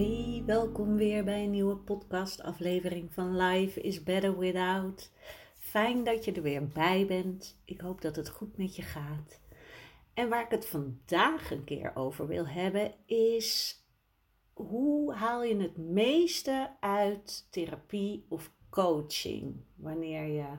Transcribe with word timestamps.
Hey 0.00 0.42
welkom 0.46 0.96
weer 0.96 1.24
bij 1.24 1.44
een 1.44 1.50
nieuwe 1.50 1.76
podcastaflevering 1.76 3.12
van 3.12 3.36
Life 3.36 3.80
is 3.80 4.02
Better 4.02 4.38
Without. 4.38 5.10
Fijn 5.58 6.04
dat 6.04 6.24
je 6.24 6.32
er 6.32 6.42
weer 6.42 6.68
bij 6.68 7.06
bent. 7.06 7.60
Ik 7.64 7.80
hoop 7.80 8.00
dat 8.00 8.16
het 8.16 8.28
goed 8.28 8.56
met 8.56 8.76
je 8.76 8.82
gaat. 8.82 9.40
En 10.14 10.28
waar 10.28 10.44
ik 10.44 10.50
het 10.50 10.66
vandaag 10.66 11.50
een 11.50 11.64
keer 11.64 11.96
over 11.96 12.26
wil 12.26 12.46
hebben 12.48 12.94
is 13.06 13.82
hoe 14.52 15.14
haal 15.14 15.44
je 15.44 15.56
het 15.56 15.76
meeste 15.76 16.70
uit 16.80 17.46
therapie 17.50 18.26
of 18.28 18.52
coaching 18.70 19.64
wanneer 19.74 20.26
je 20.26 20.58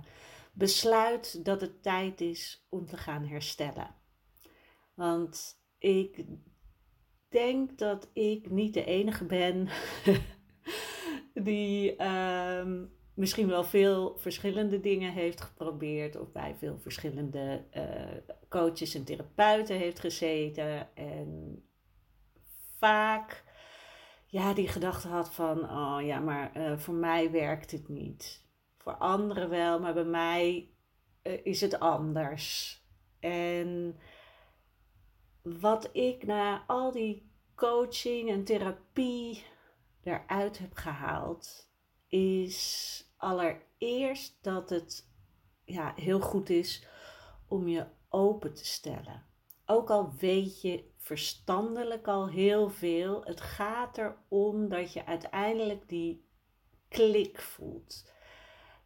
besluit 0.53 1.45
dat 1.45 1.61
het 1.61 1.83
tijd 1.83 2.21
is 2.21 2.65
om 2.69 2.85
te 2.85 2.97
gaan 2.97 3.25
herstellen. 3.25 3.95
Want 4.93 5.61
ik 5.77 6.25
denk 7.31 7.77
dat 7.77 8.09
ik 8.13 8.49
niet 8.49 8.73
de 8.73 8.85
enige 8.85 9.25
ben 9.25 9.67
die 11.33 11.95
ehm, 11.95 12.83
misschien 13.13 13.47
wel 13.47 13.63
veel 13.63 14.17
verschillende 14.17 14.79
dingen 14.79 15.11
heeft 15.11 15.41
geprobeerd 15.41 16.15
of 16.15 16.31
bij 16.31 16.55
veel 16.57 16.77
verschillende 16.79 17.63
uh, 17.77 18.35
coaches 18.49 18.95
en 18.95 19.03
therapeuten 19.03 19.75
heeft 19.75 19.99
gezeten 19.99 20.95
en 20.95 21.63
vaak 22.77 23.43
ja, 24.31 24.53
die 24.53 24.67
gedachte 24.67 25.07
had 25.07 25.33
van, 25.33 25.69
oh 25.69 25.97
ja, 26.01 26.19
maar 26.19 26.51
uh, 26.57 26.77
voor 26.77 26.93
mij 26.93 27.31
werkt 27.31 27.71
het 27.71 27.87
niet. 27.87 28.45
Voor 28.77 28.95
anderen 28.95 29.49
wel, 29.49 29.79
maar 29.79 29.93
bij 29.93 30.03
mij 30.03 30.69
uh, 31.23 31.45
is 31.45 31.61
het 31.61 31.79
anders. 31.79 32.79
En 33.19 33.99
wat 35.41 35.89
ik 35.95 36.25
na 36.25 36.63
al 36.67 36.91
die 36.91 37.31
coaching 37.55 38.29
en 38.29 38.43
therapie 38.43 39.45
eruit 40.03 40.57
heb 40.57 40.73
gehaald, 40.73 41.69
is 42.07 43.03
allereerst 43.17 44.37
dat 44.41 44.69
het 44.69 45.09
ja, 45.63 45.93
heel 45.95 46.19
goed 46.19 46.49
is 46.49 46.87
om 47.47 47.67
je 47.67 47.85
open 48.09 48.53
te 48.53 48.65
stellen. 48.65 49.25
Ook 49.65 49.89
al 49.89 50.13
weet 50.19 50.61
je 50.61 50.89
verstandelijk 50.97 52.07
al 52.07 52.29
heel 52.29 52.69
veel, 52.69 53.23
het 53.23 53.41
gaat 53.41 53.97
erom 53.97 54.69
dat 54.69 54.93
je 54.93 55.05
uiteindelijk 55.05 55.89
die 55.89 56.25
klik 56.87 57.41
voelt. 57.41 58.11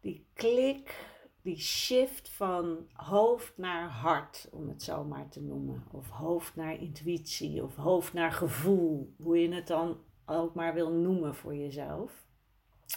Die 0.00 0.26
klik 0.34 1.15
die 1.46 1.60
shift 1.60 2.28
van 2.28 2.88
hoofd 2.92 3.52
naar 3.56 3.88
hart, 3.88 4.48
om 4.52 4.68
het 4.68 4.82
zo 4.82 5.04
maar 5.04 5.28
te 5.28 5.42
noemen. 5.42 5.84
Of 5.92 6.08
hoofd 6.08 6.56
naar 6.56 6.80
intuïtie, 6.80 7.62
of 7.62 7.76
hoofd 7.76 8.12
naar 8.12 8.32
gevoel, 8.32 9.14
hoe 9.16 9.38
je 9.38 9.54
het 9.54 9.66
dan 9.66 10.00
ook 10.24 10.54
maar 10.54 10.74
wil 10.74 10.90
noemen 10.90 11.34
voor 11.34 11.54
jezelf. 11.54 12.26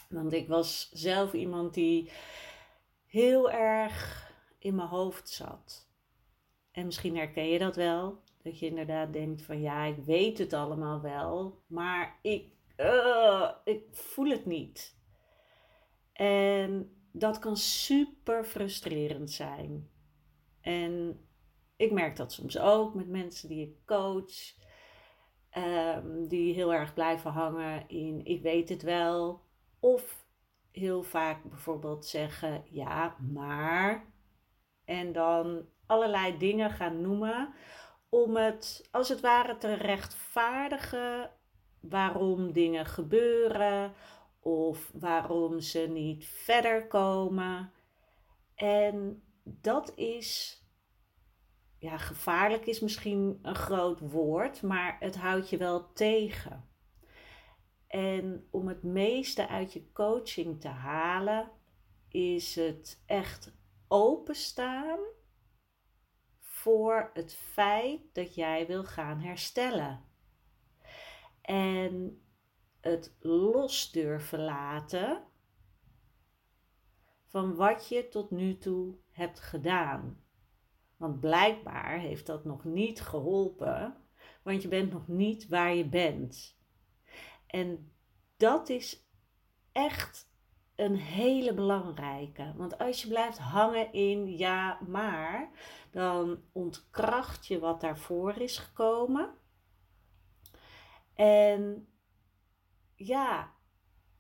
Want 0.09 0.33
ik 0.33 0.47
was 0.47 0.89
zelf 0.93 1.33
iemand 1.33 1.73
die 1.73 2.11
heel 3.05 3.51
erg 3.51 4.27
in 4.59 4.75
mijn 4.75 4.87
hoofd 4.87 5.29
zat. 5.29 5.87
En 6.71 6.85
misschien 6.85 7.17
herken 7.17 7.47
je 7.49 7.59
dat 7.59 7.75
wel, 7.75 8.23
dat 8.43 8.59
je 8.59 8.65
inderdaad 8.65 9.13
denkt 9.13 9.41
van 9.41 9.61
ja, 9.61 9.83
ik 9.83 9.97
weet 9.97 10.37
het 10.37 10.53
allemaal 10.53 11.01
wel, 11.01 11.63
maar 11.67 12.19
ik, 12.21 12.51
uh, 12.77 13.51
ik 13.63 13.83
voel 13.91 14.29
het 14.29 14.45
niet. 14.45 14.97
En 16.13 16.98
dat 17.11 17.39
kan 17.39 17.57
super 17.57 18.43
frustrerend 18.43 19.31
zijn. 19.31 19.89
En 20.61 21.25
ik 21.75 21.91
merk 21.91 22.15
dat 22.15 22.33
soms 22.33 22.57
ook 22.57 22.93
met 22.93 23.07
mensen 23.07 23.49
die 23.49 23.67
ik 23.67 23.85
coach, 23.85 24.53
um, 25.57 26.27
die 26.27 26.53
heel 26.53 26.73
erg 26.73 26.93
blijven 26.93 27.31
hangen 27.31 27.87
in 27.87 28.25
ik 28.25 28.41
weet 28.41 28.69
het 28.69 28.81
wel. 28.81 29.41
Of 29.79 30.25
heel 30.71 31.03
vaak 31.03 31.43
bijvoorbeeld 31.43 32.05
zeggen 32.05 32.63
ja, 32.69 33.15
maar. 33.31 34.05
En 34.85 35.11
dan 35.11 35.65
allerlei 35.85 36.37
dingen 36.37 36.69
gaan 36.69 37.01
noemen 37.01 37.53
om 38.09 38.35
het 38.35 38.87
als 38.91 39.09
het 39.09 39.19
ware 39.19 39.57
te 39.57 39.73
rechtvaardigen 39.73 41.31
waarom 41.79 42.51
dingen 42.51 42.85
gebeuren 42.85 43.93
of 44.39 44.91
waarom 44.93 45.59
ze 45.59 45.79
niet 45.79 46.25
verder 46.25 46.87
komen. 46.87 47.71
En 48.55 49.23
dat 49.43 49.91
is, 49.95 50.61
ja, 51.77 51.97
gevaarlijk 51.97 52.65
is 52.65 52.79
misschien 52.79 53.39
een 53.41 53.55
groot 53.55 53.99
woord, 53.99 54.61
maar 54.61 54.97
het 54.99 55.15
houdt 55.15 55.49
je 55.49 55.57
wel 55.57 55.93
tegen. 55.93 56.69
En 57.87 58.47
om 58.51 58.67
het 58.67 58.83
meeste 58.83 59.47
uit 59.47 59.73
je 59.73 59.91
coaching 59.91 60.61
te 60.61 60.67
halen, 60.67 61.51
is 62.07 62.55
het 62.55 63.03
echt 63.05 63.53
openstaan 63.87 64.99
voor 66.39 67.09
het 67.13 67.33
feit 67.33 68.01
dat 68.13 68.35
jij 68.35 68.67
wil 68.67 68.83
gaan 68.83 69.19
herstellen. 69.19 70.05
En 71.41 72.23
het 72.79 73.15
los 73.19 73.91
durven 73.91 74.39
laten 74.39 75.23
van 77.27 77.55
wat 77.55 77.87
je 77.87 78.07
tot 78.07 78.31
nu 78.31 78.57
toe 78.57 78.95
hebt 79.09 79.39
gedaan. 79.39 80.23
Want 80.97 81.19
blijkbaar 81.19 81.99
heeft 81.99 82.25
dat 82.25 82.45
nog 82.45 82.63
niet 82.63 83.01
geholpen, 83.01 83.95
want 84.43 84.61
je 84.61 84.67
bent 84.67 84.91
nog 84.91 85.07
niet 85.07 85.47
waar 85.47 85.73
je 85.73 85.85
bent. 85.85 86.57
En 87.47 87.91
dat 88.37 88.69
is 88.69 89.07
echt 89.71 90.29
een 90.75 90.95
hele 90.95 91.53
belangrijke. 91.53 92.53
Want 92.55 92.77
als 92.77 93.01
je 93.01 93.07
blijft 93.07 93.37
hangen 93.37 93.93
in 93.93 94.37
ja, 94.37 94.79
maar, 94.87 95.49
dan 95.91 96.43
ontkracht 96.51 97.47
je 97.47 97.59
wat 97.59 97.81
daarvoor 97.81 98.37
is 98.37 98.57
gekomen. 98.57 99.33
En 101.13 101.87
ja, 102.99 103.53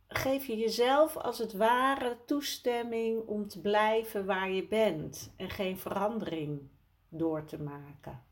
geef 0.07 0.45
je 0.45 0.57
jezelf 0.57 1.17
als 1.17 1.37
het 1.37 1.53
ware 1.53 2.17
toestemming 2.25 3.27
om 3.27 3.47
te 3.47 3.61
blijven 3.61 4.25
waar 4.25 4.49
je 4.49 4.67
bent 4.67 5.33
en 5.35 5.49
geen 5.49 5.77
verandering 5.77 6.69
door 7.09 7.45
te 7.45 7.61
maken. 7.61 8.23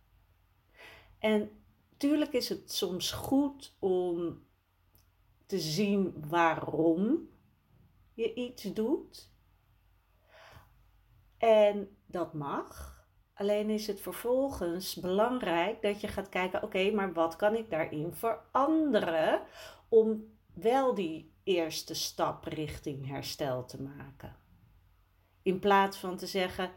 En 1.19 1.51
tuurlijk 1.98 2.33
is 2.33 2.50
het 2.50 2.72
soms 2.72 3.12
goed 3.12 3.75
om 3.80 4.45
te 5.45 5.60
zien 5.60 6.25
waarom 6.27 7.30
je 8.13 8.33
iets 8.33 8.63
doet. 8.63 9.31
En 11.38 11.98
dat 12.06 12.33
mag. 12.33 12.95
Alleen 13.33 13.69
is 13.69 13.88
het 13.88 14.01
vervolgens 14.01 14.95
belangrijk 14.95 15.81
dat 15.81 16.01
je 16.01 16.07
gaat 16.07 16.30
kijken: 16.30 16.63
oké, 16.63 16.92
maar 16.92 17.13
wat 17.13 17.36
kan 17.36 17.56
ik 17.56 17.69
daarin 17.69 18.13
veranderen 18.13 19.42
om 19.89 20.37
wel 20.62 20.94
die 20.94 21.33
eerste 21.44 21.94
stap 21.94 22.44
richting 22.45 23.07
herstel 23.07 23.65
te 23.65 23.81
maken. 23.81 24.36
In 25.42 25.59
plaats 25.59 25.98
van 25.98 26.18
te 26.18 26.27
zeggen: 26.27 26.71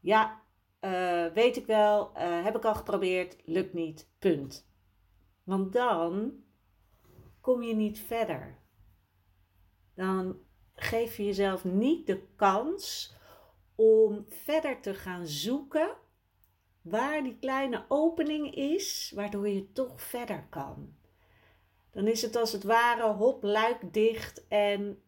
Ja, 0.00 0.42
uh, 0.80 1.26
weet 1.26 1.56
ik 1.56 1.66
wel, 1.66 2.10
uh, 2.16 2.44
heb 2.44 2.56
ik 2.56 2.64
al 2.64 2.74
geprobeerd, 2.74 3.36
lukt 3.44 3.72
niet, 3.72 4.08
punt. 4.18 4.70
Want 5.42 5.72
dan 5.72 6.32
kom 7.40 7.62
je 7.62 7.74
niet 7.74 7.98
verder. 7.98 8.58
Dan 9.94 10.38
geef 10.74 11.16
je 11.16 11.24
jezelf 11.24 11.64
niet 11.64 12.06
de 12.06 12.26
kans 12.36 13.14
om 13.74 14.24
verder 14.28 14.80
te 14.80 14.94
gaan 14.94 15.26
zoeken 15.26 15.96
waar 16.82 17.22
die 17.22 17.38
kleine 17.38 17.84
opening 17.88 18.54
is, 18.54 19.12
waardoor 19.14 19.48
je 19.48 19.72
toch 19.72 20.02
verder 20.02 20.46
kan. 20.50 20.96
Dan 21.92 22.06
is 22.06 22.22
het 22.22 22.36
als 22.36 22.52
het 22.52 22.64
ware 22.64 23.12
hop, 23.12 23.42
luik 23.42 23.92
dicht 23.92 24.48
en 24.48 25.02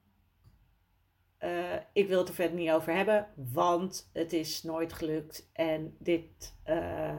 uh, 1.41 1.75
ik 1.93 2.09
wil 2.09 2.19
het 2.19 2.29
er 2.29 2.35
verder 2.35 2.57
niet 2.57 2.71
over 2.71 2.95
hebben, 2.95 3.29
want 3.53 4.11
het 4.13 4.33
is 4.33 4.63
nooit 4.63 4.93
gelukt 4.93 5.51
en 5.53 5.97
dit, 5.99 6.57
uh, 6.67 7.19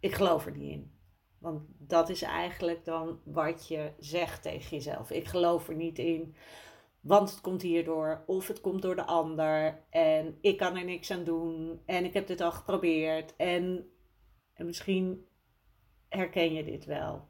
ik 0.00 0.14
geloof 0.14 0.46
er 0.46 0.56
niet 0.56 0.72
in. 0.72 0.92
Want 1.38 1.62
dat 1.78 2.08
is 2.08 2.22
eigenlijk 2.22 2.84
dan 2.84 3.20
wat 3.24 3.68
je 3.68 3.92
zegt 3.98 4.42
tegen 4.42 4.76
jezelf. 4.76 5.10
Ik 5.10 5.26
geloof 5.26 5.68
er 5.68 5.74
niet 5.74 5.98
in, 5.98 6.36
want 7.00 7.30
het 7.30 7.40
komt 7.40 7.62
hierdoor 7.62 8.24
of 8.26 8.48
het 8.48 8.60
komt 8.60 8.82
door 8.82 8.96
de 8.96 9.06
ander 9.06 9.82
en 9.90 10.38
ik 10.40 10.56
kan 10.56 10.76
er 10.76 10.84
niks 10.84 11.10
aan 11.10 11.24
doen 11.24 11.82
en 11.86 12.04
ik 12.04 12.12
heb 12.12 12.26
dit 12.26 12.40
al 12.40 12.52
geprobeerd 12.52 13.36
en, 13.36 13.90
en 14.52 14.66
misschien 14.66 15.26
herken 16.08 16.52
je 16.52 16.64
dit 16.64 16.84
wel. 16.84 17.28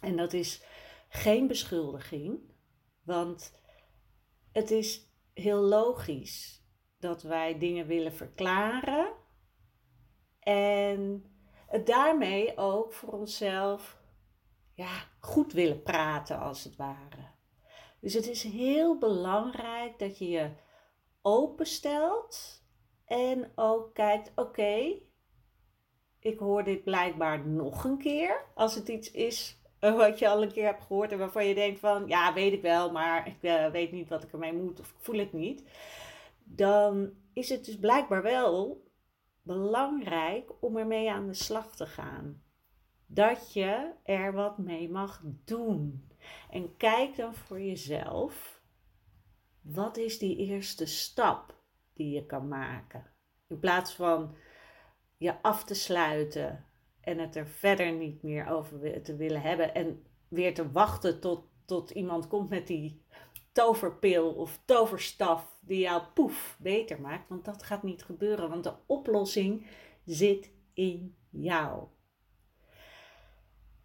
En 0.00 0.16
dat 0.16 0.32
is 0.32 0.64
geen 1.14 1.46
beschuldiging, 1.46 2.40
want 3.02 3.54
het 4.52 4.70
is 4.70 5.10
heel 5.34 5.60
logisch 5.60 6.64
dat 6.98 7.22
wij 7.22 7.58
dingen 7.58 7.86
willen 7.86 8.12
verklaren 8.12 9.12
en 10.40 11.24
het 11.66 11.86
daarmee 11.86 12.56
ook 12.56 12.92
voor 12.92 13.12
onszelf 13.12 14.02
ja, 14.74 15.04
goed 15.18 15.52
willen 15.52 15.82
praten, 15.82 16.38
als 16.38 16.64
het 16.64 16.76
ware. 16.76 17.30
Dus 18.00 18.14
het 18.14 18.28
is 18.28 18.42
heel 18.42 18.98
belangrijk 18.98 19.98
dat 19.98 20.18
je 20.18 20.28
je 20.28 20.50
openstelt 21.22 22.64
en 23.04 23.52
ook 23.54 23.94
kijkt: 23.94 24.32
oké, 24.34 24.98
ik 26.18 26.38
hoor 26.38 26.64
dit 26.64 26.84
blijkbaar 26.84 27.46
nog 27.46 27.84
een 27.84 27.98
keer. 27.98 28.44
Als 28.54 28.74
het 28.74 28.88
iets 28.88 29.10
is 29.10 29.61
wat 29.90 30.18
je 30.18 30.28
al 30.28 30.42
een 30.42 30.52
keer 30.52 30.64
hebt 30.64 30.82
gehoord 30.82 31.12
en 31.12 31.18
waarvan 31.18 31.46
je 31.46 31.54
denkt 31.54 31.80
van 31.80 32.06
ja, 32.06 32.32
weet 32.32 32.52
ik 32.52 32.62
wel, 32.62 32.92
maar 32.92 33.26
ik 33.26 33.42
uh, 33.42 33.70
weet 33.70 33.92
niet 33.92 34.08
wat 34.08 34.22
ik 34.22 34.32
ermee 34.32 34.52
moet 34.52 34.80
of 34.80 34.88
ik 34.90 34.96
voel 34.98 35.18
het 35.18 35.32
niet. 35.32 35.64
Dan 36.44 37.12
is 37.32 37.48
het 37.48 37.64
dus 37.64 37.78
blijkbaar 37.78 38.22
wel 38.22 38.84
belangrijk 39.42 40.52
om 40.60 40.76
ermee 40.76 41.10
aan 41.10 41.26
de 41.26 41.34
slag 41.34 41.76
te 41.76 41.86
gaan. 41.86 42.42
Dat 43.06 43.52
je 43.52 43.92
er 44.02 44.32
wat 44.32 44.58
mee 44.58 44.90
mag 44.90 45.20
doen. 45.24 46.10
En 46.50 46.76
kijk 46.76 47.16
dan 47.16 47.34
voor 47.34 47.60
jezelf, 47.60 48.60
wat 49.60 49.96
is 49.96 50.18
die 50.18 50.36
eerste 50.36 50.86
stap 50.86 51.56
die 51.94 52.14
je 52.14 52.26
kan 52.26 52.48
maken? 52.48 53.06
In 53.48 53.58
plaats 53.58 53.94
van 53.94 54.36
je 55.16 55.42
af 55.42 55.64
te 55.64 55.74
sluiten 55.74 56.66
en 57.02 57.18
het 57.18 57.36
er 57.36 57.46
verder 57.46 57.92
niet 57.92 58.22
meer 58.22 58.48
over 58.48 59.02
te 59.02 59.16
willen 59.16 59.40
hebben 59.42 59.74
en 59.74 60.02
weer 60.28 60.54
te 60.54 60.70
wachten 60.70 61.20
tot, 61.20 61.44
tot 61.64 61.90
iemand 61.90 62.28
komt 62.28 62.48
met 62.48 62.66
die 62.66 63.02
toverpil 63.52 64.32
of 64.32 64.62
toverstaf 64.64 65.58
die 65.60 65.80
jou 65.80 66.02
poef 66.14 66.56
beter 66.60 67.00
maakt. 67.00 67.28
Want 67.28 67.44
dat 67.44 67.62
gaat 67.62 67.82
niet 67.82 68.04
gebeuren, 68.04 68.48
want 68.48 68.64
de 68.64 68.74
oplossing 68.86 69.66
zit 70.04 70.52
in 70.74 71.16
jou. 71.30 71.88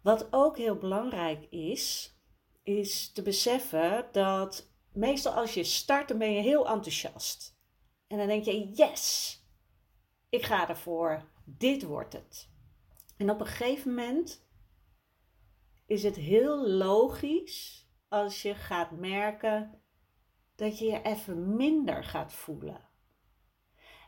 Wat 0.02 0.28
ook 0.30 0.56
heel 0.56 0.76
belangrijk 0.76 1.46
is, 1.50 2.16
is 2.62 3.12
te 3.12 3.22
beseffen 3.22 4.08
dat 4.12 4.72
meestal 4.92 5.32
als 5.32 5.54
je 5.54 5.64
start, 5.64 6.08
dan 6.08 6.18
ben 6.18 6.32
je 6.32 6.40
heel 6.40 6.68
enthousiast. 6.68 7.56
En 8.06 8.18
dan 8.18 8.26
denk 8.26 8.44
je, 8.44 8.70
yes, 8.70 9.36
ik 10.28 10.42
ga 10.44 10.68
ervoor, 10.68 11.22
dit 11.44 11.82
wordt 11.82 12.12
het. 12.12 12.47
En 13.18 13.30
op 13.30 13.40
een 13.40 13.46
gegeven 13.46 13.94
moment 13.94 14.46
is 15.86 16.02
het 16.02 16.16
heel 16.16 16.68
logisch 16.68 17.88
als 18.08 18.42
je 18.42 18.54
gaat 18.54 18.90
merken 18.90 19.82
dat 20.54 20.78
je 20.78 20.84
je 20.84 21.02
even 21.02 21.56
minder 21.56 22.04
gaat 22.04 22.32
voelen. 22.32 22.88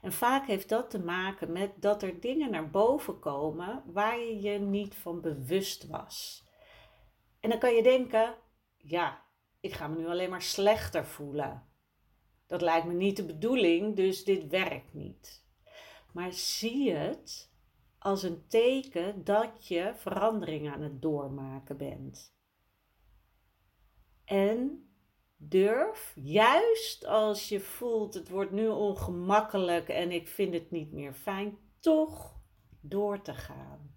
En 0.02 0.12
vaak 0.12 0.46
heeft 0.46 0.68
dat 0.68 0.90
te 0.90 0.98
maken 0.98 1.52
met 1.52 1.82
dat 1.82 2.02
er 2.02 2.20
dingen 2.20 2.50
naar 2.50 2.70
boven 2.70 3.18
komen 3.18 3.82
waar 3.86 4.18
je 4.18 4.40
je 4.40 4.58
niet 4.58 4.94
van 4.94 5.20
bewust 5.20 5.86
was. 5.86 6.44
En 7.40 7.50
dan 7.50 7.58
kan 7.58 7.74
je 7.74 7.82
denken, 7.82 8.34
ja, 8.76 9.24
ik 9.60 9.72
ga 9.72 9.88
me 9.88 9.96
nu 9.96 10.06
alleen 10.06 10.30
maar 10.30 10.42
slechter 10.42 11.06
voelen. 11.06 11.68
Dat 12.46 12.62
lijkt 12.62 12.86
me 12.86 12.92
niet 12.92 13.16
de 13.16 13.24
bedoeling, 13.24 13.96
dus 13.96 14.24
dit 14.24 14.46
werkt 14.46 14.94
niet. 14.94 15.44
Maar 16.12 16.32
zie 16.32 16.92
het 16.92 17.49
als 18.00 18.22
een 18.22 18.46
teken 18.46 19.24
dat 19.24 19.66
je 19.66 19.92
verandering 19.94 20.72
aan 20.72 20.80
het 20.80 21.02
doormaken 21.02 21.76
bent. 21.76 22.34
En 24.24 24.90
durf, 25.36 26.12
juist 26.14 27.06
als 27.06 27.48
je 27.48 27.60
voelt 27.60 28.14
het 28.14 28.28
wordt 28.28 28.50
nu 28.50 28.68
ongemakkelijk 28.68 29.88
en 29.88 30.10
ik 30.10 30.28
vind 30.28 30.54
het 30.54 30.70
niet 30.70 30.92
meer 30.92 31.12
fijn, 31.12 31.58
toch 31.80 32.40
door 32.80 33.22
te 33.22 33.34
gaan. 33.34 33.94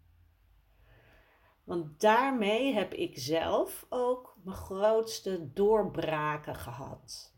Want 1.64 2.02
daarmee 2.02 2.74
heb 2.74 2.94
ik 2.94 3.18
zelf 3.18 3.86
ook 3.90 4.38
mijn 4.44 4.58
grootste 4.58 5.54
doorbraken 5.54 6.56
gehad. 6.56 7.36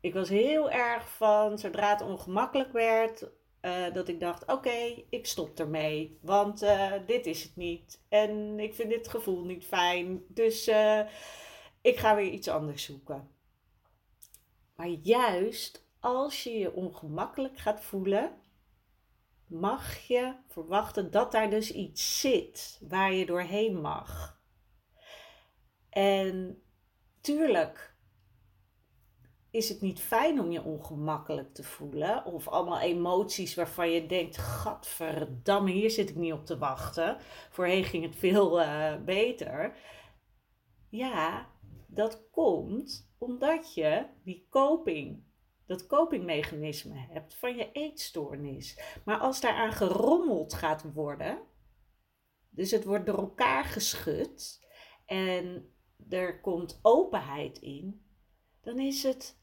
Ik 0.00 0.14
was 0.14 0.28
heel 0.28 0.70
erg 0.70 1.08
van, 1.08 1.58
zodra 1.58 1.90
het 1.90 2.00
ongemakkelijk 2.00 2.72
werd, 2.72 3.30
uh, 3.62 3.92
dat 3.92 4.08
ik 4.08 4.20
dacht: 4.20 4.46
oké, 4.46 5.04
ik 5.08 5.26
stop 5.26 5.58
ermee, 5.58 6.18
want 6.22 6.62
uh, 6.62 6.92
dit 7.06 7.26
is 7.26 7.42
het 7.42 7.56
niet. 7.56 8.02
En 8.08 8.60
ik 8.60 8.74
vind 8.74 8.90
dit 8.90 9.08
gevoel 9.08 9.44
niet 9.44 9.64
fijn. 9.64 10.22
Dus 10.28 10.68
uh, 10.68 11.00
ik 11.80 11.98
ga 11.98 12.14
weer 12.16 12.30
iets 12.30 12.48
anders 12.48 12.84
zoeken. 12.84 13.30
Maar 14.74 14.88
juist 14.88 15.88
als 16.00 16.42
je 16.42 16.58
je 16.58 16.72
ongemakkelijk 16.72 17.58
gaat 17.58 17.80
voelen, 17.80 18.32
mag 19.46 19.98
je 19.98 20.34
verwachten 20.48 21.10
dat 21.10 21.32
daar 21.32 21.50
dus 21.50 21.72
iets 21.72 22.20
zit 22.20 22.80
waar 22.88 23.12
je 23.12 23.26
doorheen 23.26 23.80
mag. 23.80 24.40
En 25.88 26.62
tuurlijk 27.20 27.89
is 29.50 29.68
het 29.68 29.80
niet 29.80 30.00
fijn 30.00 30.40
om 30.40 30.50
je 30.50 30.62
ongemakkelijk 30.62 31.54
te 31.54 31.62
voelen. 31.62 32.24
Of 32.24 32.48
allemaal 32.48 32.80
emoties 32.80 33.54
waarvan 33.54 33.90
je 33.90 34.06
denkt: 34.06 34.38
Gadverdamme, 34.38 35.70
hier 35.70 35.90
zit 35.90 36.08
ik 36.08 36.16
niet 36.16 36.32
op 36.32 36.46
te 36.46 36.58
wachten. 36.58 37.16
Voorheen 37.50 37.84
ging 37.84 38.04
het 38.04 38.16
veel 38.16 38.60
uh, 38.60 38.94
beter. 39.04 39.76
Ja, 40.88 41.48
dat 41.86 42.28
komt 42.30 43.12
omdat 43.18 43.74
je 43.74 44.06
die 44.24 44.46
coping, 44.50 45.24
dat 45.66 45.86
copingmechanisme 45.86 47.06
hebt 47.08 47.34
van 47.34 47.56
je 47.56 47.72
eetstoornis. 47.72 48.80
Maar 49.04 49.18
als 49.18 49.40
daaraan 49.40 49.72
gerommeld 49.72 50.54
gaat 50.54 50.92
worden, 50.92 51.38
dus 52.50 52.70
het 52.70 52.84
wordt 52.84 53.06
door 53.06 53.18
elkaar 53.18 53.64
geschud 53.64 54.66
en 55.06 55.74
er 56.08 56.40
komt 56.40 56.78
openheid 56.82 57.58
in, 57.58 58.04
dan 58.60 58.78
is 58.78 59.02
het 59.02 59.39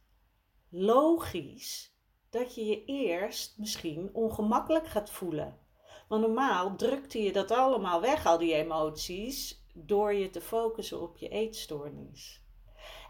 logisch 0.78 1.96
dat 2.30 2.56
je 2.56 2.66
je 2.66 2.86
eerst 2.86 3.58
misschien 3.58 4.10
ongemakkelijk 4.14 4.88
gaat 4.88 5.10
voelen. 5.10 5.60
Want 6.08 6.22
normaal 6.22 6.76
drukte 6.76 7.24
je 7.24 7.32
dat 7.32 7.52
allemaal 7.52 8.02
weg, 8.02 8.26
al 8.26 8.38
die 8.38 8.54
emoties, 8.54 9.66
door 9.74 10.14
je 10.14 10.30
te 10.30 10.42
focussen 10.42 11.02
op 11.02 11.18
je 11.18 11.30
eetstoornis. 11.30 12.42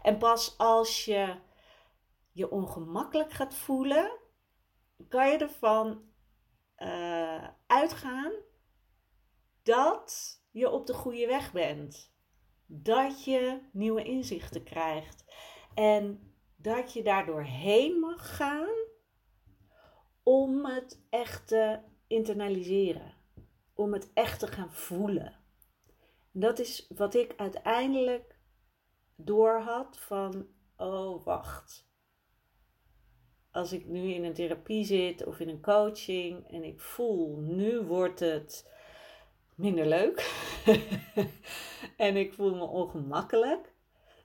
En 0.02 0.18
pas 0.18 0.58
als 0.58 1.04
je 1.04 1.36
je 2.32 2.50
ongemakkelijk 2.50 3.32
gaat 3.32 3.54
voelen, 3.54 4.18
kan 5.08 5.30
je 5.30 5.38
ervan 5.38 6.02
uh, 6.78 7.48
uitgaan 7.66 8.32
dat 9.62 10.38
je 10.50 10.70
op 10.70 10.86
de 10.86 10.94
goede 10.94 11.26
weg 11.26 11.52
bent. 11.52 12.12
Dat 12.66 13.24
je 13.24 13.60
nieuwe 13.72 14.02
inzichten 14.02 14.64
krijgt. 14.64 15.24
En 15.74 16.28
dat 16.60 16.92
je 16.92 17.02
daardoor 17.02 17.42
heen 17.42 17.98
mag 17.98 18.36
gaan 18.36 18.74
om 20.22 20.66
het 20.66 21.00
echt 21.10 21.48
te 21.48 21.78
internaliseren. 22.06 23.14
Om 23.74 23.92
het 23.92 24.10
echt 24.12 24.40
te 24.40 24.46
gaan 24.46 24.72
voelen. 24.72 25.36
dat 26.32 26.58
is 26.58 26.86
wat 26.96 27.14
ik 27.14 27.34
uiteindelijk 27.36 28.38
doorhad 29.16 29.98
van, 29.98 30.46
oh 30.76 31.24
wacht. 31.24 31.86
Als 33.50 33.72
ik 33.72 33.86
nu 33.86 34.12
in 34.12 34.24
een 34.24 34.34
therapie 34.34 34.84
zit 34.84 35.26
of 35.26 35.40
in 35.40 35.48
een 35.48 35.62
coaching 35.62 36.50
en 36.50 36.64
ik 36.64 36.80
voel, 36.80 37.36
nu 37.36 37.80
wordt 37.80 38.20
het 38.20 38.70
minder 39.54 39.86
leuk. 39.86 40.46
en 41.96 42.16
ik 42.16 42.32
voel 42.32 42.54
me 42.54 42.64
ongemakkelijk. 42.64 43.74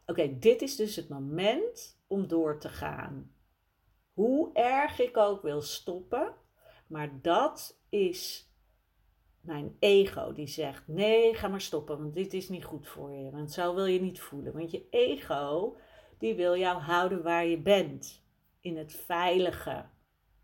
Oké, 0.05 0.39
dit 0.39 0.61
is 0.61 0.75
dus 0.75 0.95
het 0.95 1.09
moment 1.09 2.01
om 2.13 2.27
door 2.27 2.59
te 2.59 2.69
gaan. 2.69 3.31
Hoe 4.13 4.53
erg 4.53 4.99
ik 4.99 5.17
ook 5.17 5.41
wil 5.41 5.61
stoppen, 5.61 6.33
Maar 6.87 7.21
dat 7.21 7.79
is 7.89 8.51
mijn 9.41 9.75
ego 9.79 10.33
die 10.33 10.47
zegt: 10.47 10.87
nee, 10.87 11.33
ga 11.33 11.47
maar 11.47 11.61
stoppen, 11.61 11.97
want 11.97 12.13
dit 12.13 12.33
is 12.33 12.49
niet 12.49 12.65
goed 12.65 12.87
voor 12.87 13.11
je. 13.11 13.31
Want 13.31 13.51
zo 13.51 13.75
wil 13.75 13.85
je 13.85 14.01
niet 14.01 14.19
voelen. 14.19 14.53
Want 14.53 14.71
je 14.71 14.87
ego, 14.89 15.77
die 16.17 16.35
wil 16.35 16.57
jou 16.57 16.81
houden 16.81 17.23
waar 17.23 17.45
je 17.45 17.61
bent, 17.61 18.23
in 18.59 18.77
het 18.77 18.93
veilige. 18.93 19.85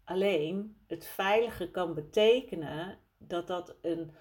Alleen, 0.04 0.78
het 0.88 1.06
veilige 1.08 1.72
kan 1.72 1.94
betekenen 1.94 3.00
dat 3.18 3.48
dat 3.48 3.76
een 3.82 4.12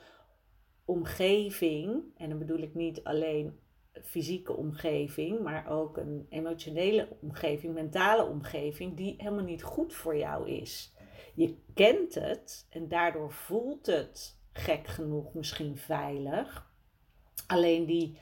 omgeving, 0.85 2.03
en 2.17 2.29
dan 2.29 2.39
bedoel 2.39 2.59
ik 2.59 2.75
niet 2.75 3.05
alleen 3.05 3.61
fysieke 4.05 4.57
omgeving, 4.57 5.41
maar 5.43 5.69
ook 5.69 5.97
een 5.97 6.27
emotionele 6.29 7.09
omgeving, 7.21 7.75
mentale 7.75 8.25
omgeving, 8.25 8.97
die 8.97 9.15
helemaal 9.19 9.45
niet 9.45 9.63
goed 9.63 9.95
voor 9.95 10.17
jou 10.17 10.49
is. 10.49 10.95
Je 11.35 11.57
kent 11.75 12.15
het 12.15 12.67
en 12.71 12.89
daardoor 12.89 13.33
voelt 13.33 13.87
het 13.87 14.41
gek 14.53 14.87
genoeg 14.87 15.35
misschien 15.35 15.77
veilig. 15.77 16.73
Alleen 17.47 17.87
die 17.87 18.19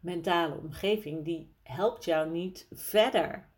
mentale 0.00 0.56
omgeving, 0.56 1.24
die 1.24 1.56
helpt 1.62 2.04
jou 2.04 2.30
niet 2.30 2.66
verder. 2.70 3.48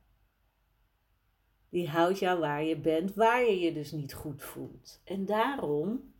Die 1.69 1.88
houdt 1.88 2.19
jou 2.19 2.40
waar 2.40 2.64
je 2.64 2.81
bent, 2.81 3.14
waar 3.14 3.45
je 3.45 3.61
je 3.61 3.73
dus 3.73 3.92
niet 3.92 4.14
goed 4.14 4.42
voelt. 4.42 5.00
En 5.04 5.25
daarom 5.25 6.12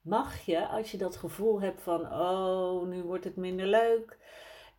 mag 0.00 0.40
je, 0.40 0.66
als 0.66 0.90
je 0.90 0.98
dat 0.98 1.16
gevoel 1.16 1.60
hebt 1.60 1.82
van, 1.82 2.12
oh, 2.12 2.86
nu 2.86 3.02
wordt 3.02 3.24
het 3.24 3.36
minder 3.36 3.66
leuk, 3.66 4.18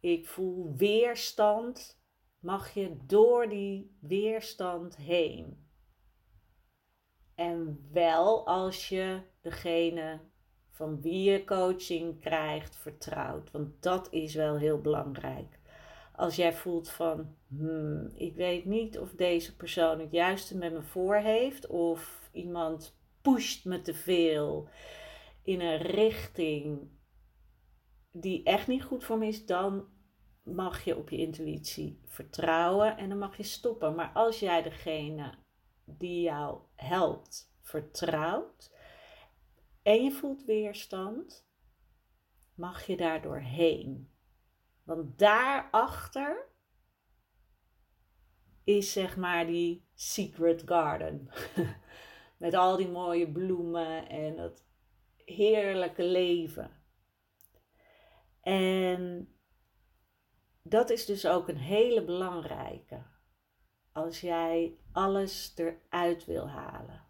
ik 0.01 0.27
voel 0.27 0.75
weerstand, 0.75 2.01
mag 2.39 2.73
je 2.73 2.97
door 3.05 3.49
die 3.49 3.97
weerstand 3.99 4.95
heen. 4.95 5.69
En 7.35 7.87
wel 7.91 8.47
als 8.47 8.89
je 8.89 9.21
degene 9.41 10.19
van 10.69 11.01
wie 11.01 11.31
je 11.31 11.43
coaching 11.43 12.19
krijgt 12.19 12.75
vertrouwt, 12.75 13.51
want 13.51 13.81
dat 13.83 14.07
is 14.11 14.35
wel 14.35 14.57
heel 14.57 14.81
belangrijk. 14.81 15.59
Als 16.15 16.35
jij 16.35 16.53
voelt 16.53 16.89
van, 16.89 17.35
hmm, 17.47 18.09
ik 18.13 18.35
weet 18.35 18.65
niet 18.65 18.99
of 18.99 19.11
deze 19.11 19.55
persoon 19.55 19.99
het 19.99 20.11
juiste 20.11 20.57
met 20.57 20.73
me 20.73 20.81
voor 20.81 21.15
heeft, 21.15 21.67
of 21.67 22.29
iemand 22.31 22.97
pusht 23.21 23.65
me 23.65 23.81
te 23.81 23.93
veel 23.93 24.69
in 25.43 25.61
een 25.61 25.77
richting 25.77 26.89
die 28.11 28.43
echt 28.43 28.67
niet 28.67 28.83
goed 28.83 29.03
voor 29.03 29.17
me 29.17 29.27
is, 29.27 29.45
dan 29.45 29.87
mag 30.43 30.83
je 30.83 30.97
op 30.97 31.09
je 31.09 31.17
intuïtie 31.17 31.99
vertrouwen 32.05 32.97
en 32.97 33.09
dan 33.09 33.17
mag 33.17 33.37
je 33.37 33.43
stoppen. 33.43 33.95
Maar 33.95 34.11
als 34.13 34.39
jij 34.39 34.61
degene 34.61 35.33
die 35.85 36.21
jou 36.21 36.59
helpt 36.75 37.53
vertrouwt 37.61 38.71
en 39.81 40.03
je 40.03 40.11
voelt 40.11 40.45
weerstand, 40.45 41.47
mag 42.53 42.85
je 42.85 42.97
daar 42.97 43.21
doorheen. 43.21 44.11
Want 44.83 45.19
daarachter 45.19 46.49
is 48.63 48.91
zeg 48.91 49.17
maar 49.17 49.47
die 49.47 49.85
secret 49.93 50.61
garden. 50.65 51.29
Met 52.37 52.53
al 52.53 52.77
die 52.77 52.87
mooie 52.87 53.31
bloemen 53.31 54.09
en 54.09 54.35
dat 54.35 54.63
heerlijke 55.25 56.03
leven. 56.03 56.80
En 58.41 59.33
dat 60.61 60.89
is 60.89 61.05
dus 61.05 61.27
ook 61.27 61.47
een 61.47 61.57
hele 61.57 62.03
belangrijke. 62.03 63.03
Als 63.91 64.21
jij 64.21 64.77
alles 64.91 65.53
eruit 65.55 66.25
wil 66.25 66.49
halen. 66.49 67.05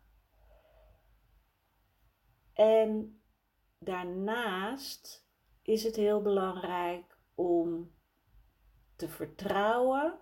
En 2.53 3.21
daarnaast 3.79 5.29
is 5.61 5.83
het 5.83 5.95
heel 5.95 6.21
belangrijk 6.21 7.17
om 7.35 7.91
te 8.95 9.09
vertrouwen 9.09 10.19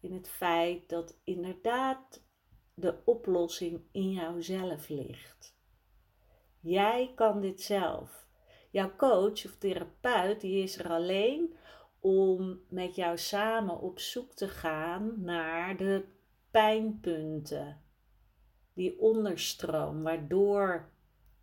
in 0.00 0.12
het 0.12 0.28
feit 0.28 0.88
dat 0.88 1.20
inderdaad 1.24 2.22
de 2.74 3.02
oplossing 3.04 3.82
in 3.92 4.10
jouzelf 4.10 4.88
ligt. 4.88 5.58
Jij 6.60 7.12
kan 7.14 7.40
dit 7.40 7.62
zelf. 7.62 8.29
Jouw 8.70 8.96
coach 8.96 9.44
of 9.44 9.56
therapeut 9.58 10.40
die 10.40 10.62
is 10.62 10.78
er 10.78 10.88
alleen 10.88 11.54
om 12.00 12.60
met 12.68 12.94
jou 12.94 13.18
samen 13.18 13.80
op 13.80 13.98
zoek 13.98 14.32
te 14.32 14.48
gaan 14.48 15.22
naar 15.22 15.76
de 15.76 16.04
pijnpunten, 16.50 17.82
die 18.74 19.00
onderstroom, 19.00 20.02
waardoor 20.02 20.90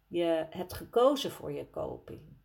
je 0.07 0.45
hebt 0.49 0.73
gekozen 0.73 1.31
voor 1.31 1.51
je 1.51 1.69
koping. 1.69 2.35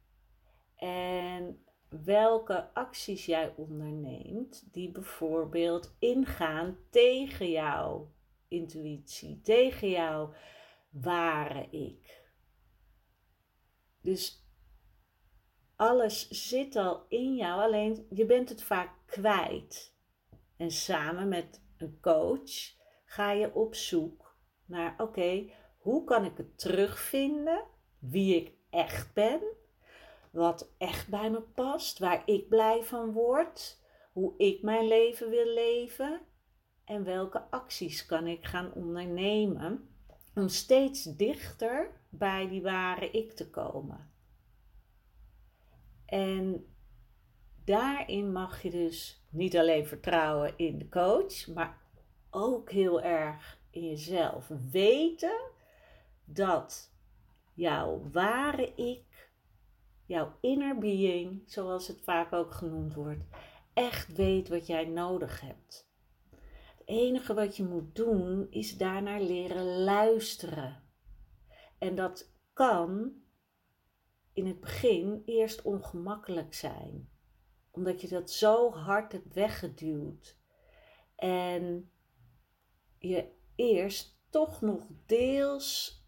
En 0.77 1.65
welke 1.89 2.75
acties 2.75 3.27
jij 3.27 3.55
onderneemt, 3.57 4.73
die 4.73 4.91
bijvoorbeeld 4.91 5.97
ingaan 5.99 6.79
tegen 6.91 7.51
jouw 7.51 8.13
intuïtie, 8.49 9.41
tegen 9.41 9.91
jouw 9.91 10.35
ware 10.91 11.69
ik. 11.71 12.31
Dus 14.01 14.42
alles 15.83 16.29
zit 16.29 16.77
al 16.77 17.05
in 17.09 17.35
jou, 17.35 17.61
alleen 17.61 18.07
je 18.11 18.27
bent 18.27 18.49
het 18.49 18.63
vaak 18.63 18.91
kwijt. 19.07 19.97
En 20.57 20.71
samen 20.71 21.29
met 21.29 21.63
een 21.77 21.99
coach 22.01 22.75
ga 23.05 23.33
je 23.33 23.55
op 23.55 23.75
zoek 23.75 24.37
naar: 24.67 24.95
oké, 24.99 25.51
hoe 25.79 26.05
kan 26.05 26.25
ik 26.25 26.37
het 26.37 26.59
terugvinden? 26.59 27.65
Wie 27.99 28.37
ik 28.37 28.53
echt 28.71 29.15
ben, 29.15 29.41
wat 30.31 30.73
echt 30.79 31.09
bij 31.09 31.31
me 31.31 31.41
past, 31.41 31.99
waar 31.99 32.23
ik 32.27 32.49
blij 32.49 32.83
van 32.83 33.13
word, 33.13 33.81
hoe 34.13 34.35
ik 34.37 34.63
mijn 34.63 34.87
leven 34.87 35.31
wil 35.31 35.47
leven 35.47 36.21
en 36.85 37.05
welke 37.05 37.41
acties 37.51 38.07
kan 38.07 38.27
ik 38.27 38.45
gaan 38.45 38.73
ondernemen 38.73 39.89
om 40.35 40.49
steeds 40.49 41.03
dichter 41.03 41.91
bij 42.09 42.49
die 42.49 42.63
ware 42.63 43.11
ik 43.11 43.33
te 43.33 43.51
komen. 43.51 44.12
En 46.13 46.67
daarin 47.65 48.33
mag 48.33 48.63
je 48.63 48.71
dus 48.71 49.25
niet 49.29 49.57
alleen 49.57 49.87
vertrouwen 49.87 50.53
in 50.57 50.79
de 50.79 50.89
coach, 50.89 51.47
maar 51.47 51.81
ook 52.31 52.71
heel 52.71 53.03
erg 53.03 53.61
in 53.71 53.89
jezelf. 53.89 54.51
Weten 54.71 55.41
dat 56.25 56.95
jouw 57.55 58.09
ware 58.11 58.75
ik, 58.75 59.31
jouw 60.07 60.37
inner 60.41 60.79
being, 60.79 61.43
zoals 61.47 61.89
het 61.89 62.01
vaak 62.01 62.33
ook 62.33 62.53
genoemd 62.53 62.95
wordt, 62.95 63.25
echt 63.73 64.17
weet 64.17 64.49
wat 64.49 64.67
jij 64.67 64.85
nodig 64.85 65.41
hebt. 65.41 65.91
Het 66.79 66.83
enige 66.85 67.35
wat 67.35 67.57
je 67.57 67.65
moet 67.65 67.95
doen 67.95 68.47
is 68.51 68.77
daarnaar 68.77 69.21
leren 69.21 69.83
luisteren. 69.85 70.83
En 71.79 71.95
dat 71.95 72.33
kan 72.53 73.22
in 74.33 74.47
het 74.47 74.61
begin 74.61 75.23
eerst 75.27 75.63
ongemakkelijk 75.63 76.55
zijn. 76.55 77.09
Omdat 77.71 78.01
je 78.01 78.09
dat 78.09 78.31
zo 78.31 78.73
hard 78.73 79.13
hebt 79.13 79.35
weggeduwd. 79.35 80.39
En 81.17 81.91
je 82.99 83.27
eerst 83.55 84.21
toch 84.31 84.61
nog 84.61 84.87
deels 85.07 86.01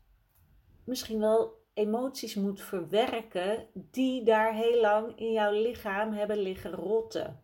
misschien 0.85 1.19
wel 1.19 1.63
emoties 1.75 2.35
moet 2.35 2.61
verwerken 2.61 3.67
die 3.75 4.25
daar 4.25 4.55
heel 4.55 4.81
lang 4.81 5.19
in 5.19 5.33
jouw 5.33 5.53
lichaam 5.53 6.13
hebben 6.13 6.39
liggen 6.39 6.73
rotten. 6.73 7.43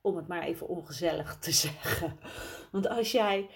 Om 0.00 0.16
het 0.16 0.28
maar 0.28 0.42
even 0.42 0.68
ongezellig 0.68 1.38
te 1.38 1.52
zeggen. 1.66 2.18
Want 2.72 2.88
als 2.88 3.12
jij, 3.12 3.48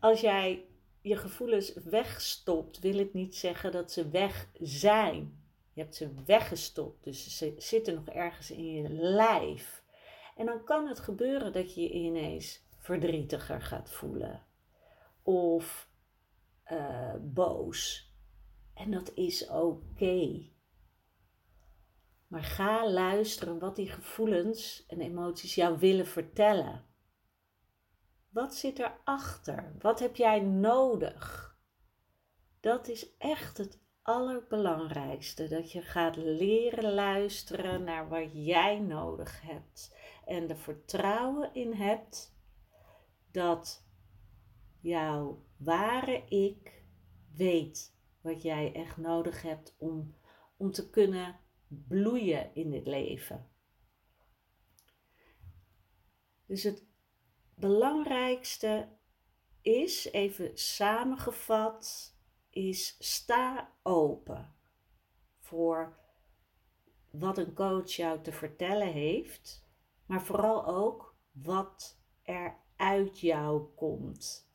als 0.00 0.20
jij 0.20 0.64
je 1.00 1.16
gevoelens 1.16 1.72
wegstopt, 1.72 2.78
wil 2.78 2.98
het 2.98 3.14
niet 3.14 3.36
zeggen 3.36 3.72
dat 3.72 3.92
ze 3.92 4.08
weg 4.08 4.48
zijn. 4.60 5.43
Je 5.74 5.80
hebt 5.80 5.94
ze 5.94 6.14
weggestopt, 6.24 7.04
dus 7.04 7.36
ze 7.36 7.54
zitten 7.58 7.94
nog 7.94 8.08
ergens 8.08 8.50
in 8.50 8.72
je 8.72 8.88
lijf. 8.88 9.84
En 10.36 10.46
dan 10.46 10.64
kan 10.64 10.88
het 10.88 11.00
gebeuren 11.00 11.52
dat 11.52 11.74
je 11.74 11.80
je 11.80 11.90
ineens 11.90 12.66
verdrietiger 12.78 13.62
gaat 13.62 13.90
voelen. 13.90 14.46
Of 15.22 15.88
uh, 16.72 17.14
boos. 17.20 18.12
En 18.74 18.90
dat 18.90 19.12
is 19.14 19.48
oké. 19.48 20.48
Maar 22.26 22.42
ga 22.42 22.90
luisteren 22.90 23.58
wat 23.58 23.76
die 23.76 23.88
gevoelens 23.88 24.84
en 24.86 25.00
emoties 25.00 25.54
jou 25.54 25.78
willen 25.78 26.06
vertellen. 26.06 26.84
Wat 28.28 28.54
zit 28.54 28.78
erachter? 28.78 29.74
Wat 29.78 30.00
heb 30.00 30.16
jij 30.16 30.40
nodig? 30.40 31.52
Dat 32.60 32.88
is 32.88 33.16
echt 33.16 33.58
het 33.58 33.83
allerbelangrijkste. 34.04 35.48
Dat 35.48 35.72
je 35.72 35.82
gaat 35.82 36.16
leren 36.16 36.92
luisteren 36.92 37.84
naar 37.84 38.08
wat 38.08 38.28
jij 38.32 38.78
nodig 38.78 39.40
hebt. 39.42 39.96
En 40.24 40.48
er 40.48 40.56
vertrouwen 40.56 41.54
in 41.54 41.72
hebt 41.72 42.36
dat 43.30 43.86
jouw 44.80 45.44
ware 45.56 46.24
ik 46.28 46.82
weet 47.36 47.96
wat 48.20 48.42
jij 48.42 48.74
echt 48.74 48.96
nodig 48.96 49.42
hebt 49.42 49.74
om, 49.78 50.14
om 50.56 50.72
te 50.72 50.90
kunnen 50.90 51.40
bloeien 51.68 52.54
in 52.54 52.70
dit 52.70 52.86
leven. 52.86 53.48
Dus 56.46 56.62
het 56.62 56.84
belangrijkste 57.54 58.88
is, 59.60 60.04
even 60.12 60.58
samengevat, 60.58 62.13
is 62.54 62.96
sta 62.98 63.72
open 63.82 64.54
voor 65.38 65.98
wat 67.10 67.38
een 67.38 67.54
coach 67.54 67.90
jou 67.90 68.20
te 68.20 68.32
vertellen 68.32 68.92
heeft, 68.92 69.66
maar 70.06 70.22
vooral 70.22 70.66
ook 70.66 71.16
wat 71.32 72.00
er 72.22 72.56
uit 72.76 73.20
jou 73.20 73.62
komt. 73.74 74.52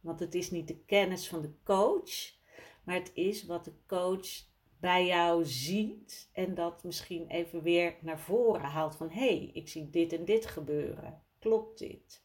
Want 0.00 0.20
het 0.20 0.34
is 0.34 0.50
niet 0.50 0.68
de 0.68 0.78
kennis 0.78 1.28
van 1.28 1.40
de 1.40 1.54
coach, 1.64 2.38
maar 2.84 2.94
het 2.94 3.10
is 3.14 3.44
wat 3.44 3.64
de 3.64 3.74
coach 3.86 4.48
bij 4.80 5.06
jou 5.06 5.44
ziet 5.44 6.30
en 6.32 6.54
dat 6.54 6.84
misschien 6.84 7.28
even 7.28 7.62
weer 7.62 7.96
naar 8.00 8.20
voren 8.20 8.60
haalt 8.60 8.96
van 8.96 9.10
hé, 9.10 9.36
hey, 9.36 9.50
ik 9.52 9.68
zie 9.68 9.90
dit 9.90 10.12
en 10.12 10.24
dit 10.24 10.46
gebeuren. 10.46 11.22
Klopt 11.38 11.78
dit? 11.78 12.24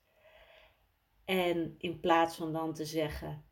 En 1.26 1.76
in 1.78 2.00
plaats 2.00 2.36
van 2.36 2.54
dan 2.54 2.74
te 2.74 2.86
zeggen 2.86 3.45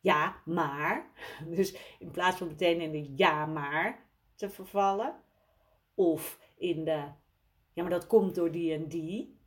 ja, 0.00 0.42
maar, 0.44 1.10
dus 1.56 1.76
in 1.98 2.10
plaats 2.10 2.36
van 2.36 2.46
meteen 2.46 2.80
in 2.80 2.92
de 2.92 3.12
ja, 3.16 3.46
maar 3.46 4.08
te 4.34 4.50
vervallen, 4.50 5.20
of 5.94 6.40
in 6.56 6.84
de 6.84 7.08
ja, 7.72 7.82
maar 7.82 7.90
dat 7.90 8.06
komt 8.06 8.34
door 8.34 8.50
die 8.50 8.74
en 8.74 8.88
die, 8.88 9.38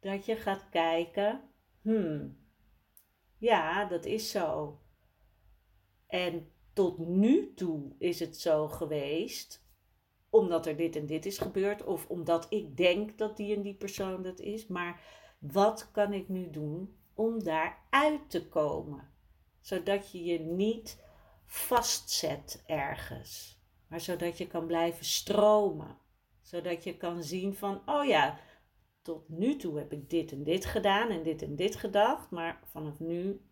dat 0.00 0.26
je 0.26 0.36
gaat 0.36 0.68
kijken, 0.68 1.42
hmm, 1.82 2.36
ja, 3.38 3.84
dat 3.84 4.04
is 4.04 4.30
zo. 4.30 4.78
En 6.06 6.52
tot 6.72 6.98
nu 6.98 7.54
toe 7.54 7.94
is 7.98 8.20
het 8.20 8.36
zo 8.36 8.68
geweest, 8.68 9.66
omdat 10.30 10.66
er 10.66 10.76
dit 10.76 10.96
en 10.96 11.06
dit 11.06 11.26
is 11.26 11.38
gebeurd, 11.38 11.84
of 11.84 12.08
omdat 12.08 12.46
ik 12.50 12.76
denk 12.76 13.18
dat 13.18 13.36
die 13.36 13.56
en 13.56 13.62
die 13.62 13.74
persoon 13.74 14.22
dat 14.22 14.40
is. 14.40 14.66
Maar 14.66 15.00
wat 15.38 15.90
kan 15.90 16.12
ik 16.12 16.28
nu 16.28 16.50
doen 16.50 16.96
om 17.14 17.42
daaruit 17.42 18.30
te 18.30 18.48
komen? 18.48 19.12
Zodat 19.64 20.12
je 20.12 20.24
je 20.24 20.38
niet 20.38 21.04
vastzet 21.44 22.62
ergens, 22.66 23.60
maar 23.88 24.00
zodat 24.00 24.38
je 24.38 24.46
kan 24.46 24.66
blijven 24.66 25.04
stromen. 25.04 25.98
Zodat 26.42 26.84
je 26.84 26.96
kan 26.96 27.22
zien 27.22 27.54
van, 27.54 27.82
oh 27.86 28.04
ja, 28.04 28.38
tot 29.02 29.28
nu 29.28 29.56
toe 29.56 29.78
heb 29.78 29.92
ik 29.92 30.10
dit 30.10 30.32
en 30.32 30.44
dit 30.44 30.64
gedaan 30.64 31.10
en 31.10 31.22
dit 31.22 31.42
en 31.42 31.56
dit 31.56 31.76
gedacht, 31.76 32.30
maar 32.30 32.60
vanaf 32.64 33.00
nu 33.00 33.46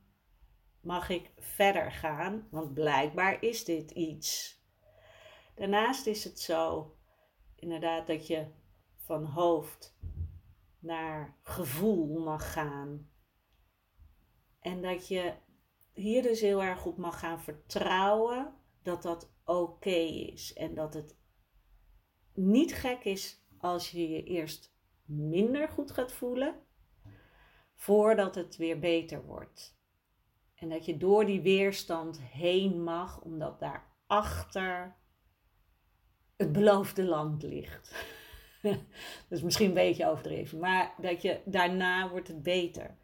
mag 0.81 1.09
ik 1.09 1.33
verder 1.37 1.93
gaan, 1.93 2.49
want 2.51 2.75
blijkbaar 2.75 3.43
is 3.43 3.65
dit 3.65 3.91
iets. 3.91 4.61
Daarnaast 5.55 6.07
is 6.07 6.25
het 6.25 6.41
zo, 6.41 6.95
inderdaad, 7.57 8.07
dat 8.07 8.27
je 8.27 8.47
van 8.97 9.25
hoofd 9.25 9.99
naar 10.79 11.39
gevoel 11.43 12.19
mag 12.19 12.53
gaan. 12.53 13.11
En 14.61 14.83
dat 14.83 15.09
je 15.09 15.35
hier 15.93 16.23
dus 16.23 16.41
heel 16.41 16.63
erg 16.63 16.87
op 16.87 16.97
mag 16.97 17.19
gaan 17.19 17.41
vertrouwen 17.41 18.55
dat 18.83 19.03
dat 19.03 19.33
oké 19.45 19.91
is. 19.91 20.53
En 20.53 20.75
dat 20.75 20.95
het 20.95 21.17
niet 22.35 22.75
gek 22.75 23.05
is 23.05 23.45
als 23.59 23.91
je 23.91 24.09
je 24.09 24.23
eerst 24.23 24.75
minder 25.05 25.69
goed 25.69 25.91
gaat 25.91 26.13
voelen, 26.13 26.55
voordat 27.75 28.35
het 28.35 28.57
weer 28.57 28.79
beter 28.79 29.25
wordt. 29.25 29.81
En 30.55 30.69
dat 30.69 30.85
je 30.85 30.97
door 30.97 31.27
die 31.27 31.41
weerstand 31.41 32.21
heen 32.21 32.83
mag, 32.83 33.21
omdat 33.21 33.61
daarachter 33.61 34.97
het 36.37 36.53
beloofde 36.53 37.05
land 37.05 37.43
ligt. 37.43 38.07
dat 38.63 38.79
is 39.29 39.43
misschien 39.43 39.69
een 39.69 39.75
beetje 39.75 40.07
overdreven, 40.07 40.59
maar 40.59 40.95
dat 40.99 41.23
je 41.23 41.41
daarna 41.45 42.11
wordt 42.11 42.29
het 42.29 42.43
beter 42.43 42.99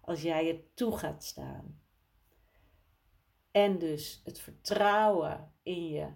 als 0.00 0.22
jij 0.22 0.46
het 0.46 0.76
toe 0.76 0.98
gaat 0.98 1.24
staan. 1.24 1.80
En 3.56 3.78
dus 3.78 4.20
het 4.24 4.38
vertrouwen 4.38 5.52
in 5.62 5.88
je 5.88 6.08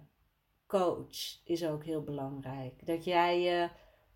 coach 0.67 1.43
is 1.43 1.65
ook 1.65 1.83
heel 1.83 2.03
belangrijk. 2.03 2.85
Dat 2.85 3.03
jij 3.03 3.41
je 3.41 3.69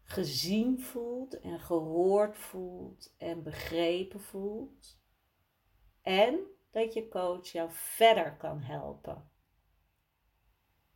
gezien 0.03 0.79
voelt 0.79 1.39
en 1.39 1.59
gehoord 1.59 2.37
voelt 2.37 3.15
en 3.17 3.43
begrepen 3.43 4.19
voelt. 4.19 4.99
En 6.01 6.39
dat 6.71 6.93
je 6.93 7.07
coach 7.07 7.47
jou 7.47 7.69
verder 7.71 8.37
kan 8.37 8.59
helpen. 8.61 9.29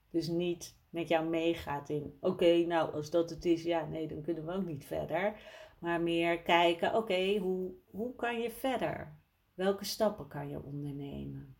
Dus 0.09 0.27
niet 0.27 0.77
met 0.89 1.07
jou 1.07 1.27
meegaat 1.27 1.89
in, 1.89 2.17
oké, 2.19 2.65
nou 2.65 2.93
als 2.93 3.09
dat 3.09 3.29
het 3.29 3.45
is, 3.45 3.63
ja, 3.63 3.85
nee, 3.85 4.07
dan 4.07 4.21
kunnen 4.21 4.45
we 4.45 4.51
ook 4.51 4.65
niet 4.65 4.85
verder. 4.85 5.41
Maar 5.79 6.01
meer 6.01 6.41
kijken, 6.41 6.95
oké, 6.95 7.37
hoe, 7.37 7.73
hoe 7.91 8.15
kan 8.15 8.41
je 8.41 8.51
verder? 8.51 9.19
Welke 9.53 9.85
stappen 9.85 10.27
kan 10.27 10.49
je 10.49 10.63
ondernemen? 10.63 11.58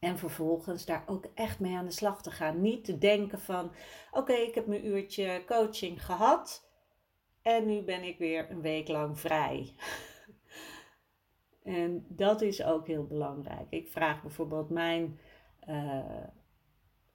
En 0.00 0.18
vervolgens 0.18 0.84
daar 0.84 1.02
ook 1.06 1.24
echt 1.34 1.60
mee 1.60 1.76
aan 1.76 1.84
de 1.84 1.90
slag 1.90 2.22
te 2.22 2.30
gaan. 2.30 2.60
Niet 2.60 2.84
te 2.84 2.98
denken 2.98 3.40
van, 3.40 3.72
oké, 4.10 4.32
ik 4.32 4.54
heb 4.54 4.66
mijn 4.66 4.86
uurtje 4.86 5.42
coaching 5.46 6.04
gehad 6.04 6.68
en 7.42 7.66
nu 7.66 7.82
ben 7.82 8.02
ik 8.02 8.18
weer 8.18 8.50
een 8.50 8.60
week 8.60 8.88
lang 8.88 9.20
vrij. 9.20 9.72
En 11.62 12.06
dat 12.08 12.40
is 12.40 12.62
ook 12.62 12.86
heel 12.86 13.06
belangrijk. 13.06 13.66
Ik 13.70 13.88
vraag 13.88 14.22
bijvoorbeeld 14.22 14.70
mijn 14.70 15.18
uh, 15.68 16.24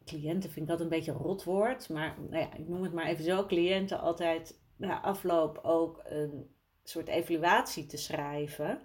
cliënten, 0.06 0.50
vind 0.50 0.66
ik 0.66 0.72
dat 0.72 0.82
een 0.82 0.90
beetje 0.90 1.12
een 1.12 1.18
rotwoord, 1.18 1.90
maar 1.90 2.16
nou 2.30 2.38
ja, 2.38 2.54
ik 2.54 2.68
noem 2.68 2.84
het 2.84 2.94
maar 2.94 3.06
even 3.06 3.24
zo, 3.24 3.46
cliënten 3.46 4.00
altijd 4.00 4.60
na 4.76 5.02
afloop 5.02 5.60
ook 5.64 6.02
een 6.04 6.56
soort 6.84 7.08
evaluatie 7.08 7.86
te 7.86 7.98
schrijven, 7.98 8.82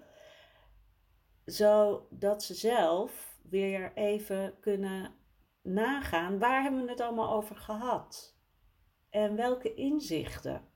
zodat 1.44 2.42
ze 2.42 2.54
zelf 2.54 3.29
weer 3.50 3.92
even 3.94 4.54
kunnen 4.60 5.14
nagaan 5.62 6.38
waar 6.38 6.62
hebben 6.62 6.84
we 6.84 6.90
het 6.90 7.00
allemaal 7.00 7.32
over 7.32 7.56
gehad 7.56 8.38
en 9.10 9.36
welke 9.36 9.74
inzichten 9.74 10.68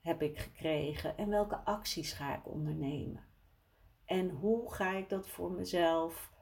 heb 0.00 0.22
ik 0.22 0.38
gekregen 0.38 1.16
en 1.16 1.28
welke 1.28 1.56
acties 1.56 2.12
ga 2.12 2.36
ik 2.36 2.48
ondernemen. 2.48 3.24
En 4.04 4.30
hoe 4.30 4.72
ga 4.72 4.92
ik 4.92 5.08
dat 5.08 5.28
voor 5.28 5.52
mezelf 5.52 6.32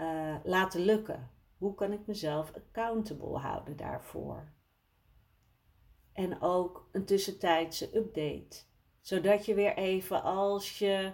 uh, 0.00 0.36
laten 0.44 0.80
lukken? 0.80 1.30
Hoe 1.58 1.74
kan 1.74 1.92
ik 1.92 2.06
mezelf 2.06 2.52
accountable 2.54 3.38
houden 3.38 3.76
daarvoor? 3.76 4.52
En 6.12 6.40
ook 6.40 6.88
een 6.92 7.04
tussentijdse 7.04 7.96
update. 7.96 8.62
Zodat 9.00 9.46
je 9.46 9.54
weer 9.54 9.76
even 9.76 10.22
als 10.22 10.78
je 10.78 11.12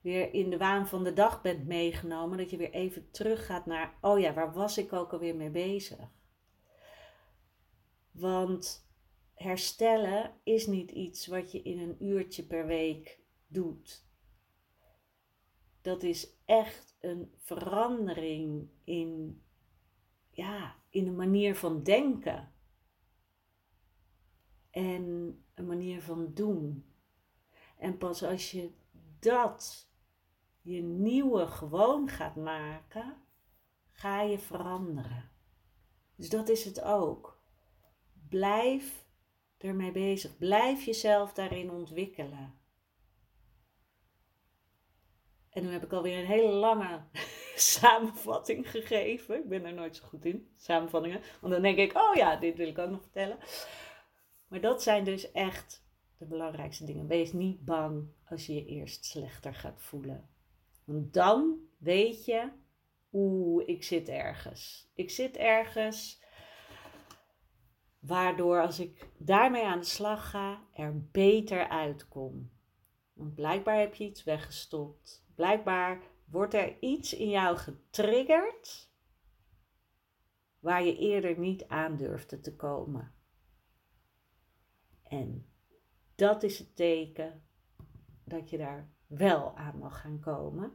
weer 0.00 0.34
in 0.34 0.50
de 0.50 0.58
waan 0.58 0.86
van 0.86 1.04
de 1.04 1.12
dag 1.12 1.42
bent 1.42 1.66
meegenomen, 1.66 2.38
dat 2.38 2.50
je 2.50 2.56
weer 2.56 2.72
even 2.72 3.10
teruggaat 3.10 3.66
naar, 3.66 3.94
oh 4.00 4.18
ja, 4.18 4.34
waar 4.34 4.52
was 4.52 4.78
ik 4.78 4.92
ook 4.92 5.12
alweer 5.12 5.36
mee 5.36 5.50
bezig? 5.50 6.08
Want 8.10 8.88
herstellen 9.34 10.34
is 10.42 10.66
niet 10.66 10.90
iets 10.90 11.26
wat 11.26 11.52
je 11.52 11.62
in 11.62 11.78
een 11.78 12.04
uurtje 12.04 12.42
per 12.42 12.66
week 12.66 13.20
doet 13.46 14.08
dat 15.80 16.02
is 16.02 16.36
echt 16.44 16.96
een 17.00 17.32
verandering 17.36 18.68
in, 18.84 19.42
ja, 20.30 20.76
in 20.90 21.06
een 21.06 21.16
manier 21.16 21.56
van 21.56 21.82
denken. 21.82 22.52
En 24.70 25.36
een 25.54 25.66
manier 25.66 26.02
van 26.02 26.34
doen. 26.34 26.84
En 27.78 27.98
pas 27.98 28.22
als 28.22 28.50
je 28.50 28.70
dat 29.18 29.89
je 30.70 30.82
nieuwe 30.82 31.46
gewoon 31.46 32.08
gaat 32.08 32.36
maken, 32.36 33.16
ga 33.92 34.22
je 34.22 34.38
veranderen. 34.38 35.30
Dus 36.16 36.28
dat 36.28 36.48
is 36.48 36.64
het 36.64 36.82
ook. 36.82 37.42
Blijf 38.28 39.06
ermee 39.58 39.92
bezig. 39.92 40.38
Blijf 40.38 40.84
jezelf 40.84 41.32
daarin 41.32 41.70
ontwikkelen. 41.70 42.58
En 45.50 45.62
nu 45.62 45.72
heb 45.72 45.84
ik 45.84 45.92
alweer 45.92 46.18
een 46.18 46.26
hele 46.26 46.52
lange 46.52 47.02
samenvatting 47.56 48.70
gegeven. 48.70 49.36
Ik 49.36 49.48
ben 49.48 49.64
er 49.64 49.74
nooit 49.74 49.96
zo 49.96 50.06
goed 50.06 50.24
in, 50.24 50.52
samenvattingen. 50.56 51.20
Want 51.40 51.52
dan 51.52 51.62
denk 51.62 51.78
ik, 51.78 51.96
oh 51.96 52.14
ja, 52.14 52.36
dit 52.36 52.56
wil 52.56 52.68
ik 52.68 52.78
ook 52.78 52.90
nog 52.90 53.02
vertellen. 53.02 53.38
Maar 54.46 54.60
dat 54.60 54.82
zijn 54.82 55.04
dus 55.04 55.32
echt 55.32 55.84
de 56.18 56.26
belangrijkste 56.26 56.84
dingen. 56.84 57.06
Wees 57.06 57.32
niet 57.32 57.64
bang 57.64 58.08
als 58.28 58.46
je 58.46 58.54
je 58.54 58.66
eerst 58.66 59.04
slechter 59.04 59.54
gaat 59.54 59.82
voelen. 59.82 60.29
Want 60.90 61.12
dan 61.12 61.58
weet 61.78 62.24
je, 62.24 62.52
oeh, 63.12 63.68
ik 63.68 63.82
zit 63.82 64.08
ergens. 64.08 64.90
Ik 64.94 65.10
zit 65.10 65.36
ergens. 65.36 66.22
Waardoor 67.98 68.62
als 68.62 68.80
ik 68.80 69.08
daarmee 69.18 69.64
aan 69.64 69.78
de 69.78 69.84
slag 69.86 70.30
ga, 70.30 70.66
er 70.72 71.08
beter 71.10 71.68
uitkom. 71.68 72.50
Want 73.12 73.34
blijkbaar 73.34 73.78
heb 73.78 73.94
je 73.94 74.04
iets 74.04 74.24
weggestopt. 74.24 75.26
Blijkbaar 75.34 76.02
wordt 76.24 76.54
er 76.54 76.80
iets 76.80 77.14
in 77.14 77.30
jou 77.30 77.56
getriggerd 77.56 78.90
waar 80.58 80.84
je 80.84 80.96
eerder 80.96 81.38
niet 81.38 81.68
aan 81.68 81.96
durfde 81.96 82.40
te 82.40 82.56
komen. 82.56 83.14
En 85.02 85.52
dat 86.14 86.42
is 86.42 86.58
het 86.58 86.76
teken 86.76 87.44
dat 88.24 88.50
je 88.50 88.58
daar 88.58 88.98
wel 89.10 89.56
aan 89.56 89.78
mag 89.78 90.00
gaan 90.00 90.20
komen. 90.20 90.72